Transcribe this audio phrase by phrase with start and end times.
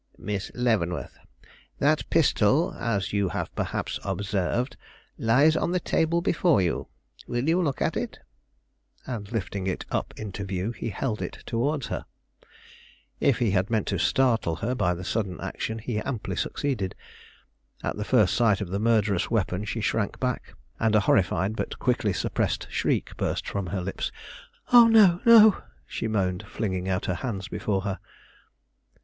[0.17, 1.19] "Miss Leavenworth,
[1.77, 4.75] that pistol, as you have perhaps observed,
[5.19, 6.87] lies on the table before you.
[7.27, 8.17] Will you look at it?"
[9.05, 12.05] And lifting it up into view, he held it towards her.
[13.19, 16.95] If he had meant to startle her by the sudden action, he amply succeeded.
[17.83, 21.77] At the first sight of the murderous weapon she shrank back, and a horrified, but
[21.77, 24.11] quickly suppressed shriek, burst from her lips.
[24.73, 27.99] "Oh, no, no!" she moaned, flinging out her hands before her.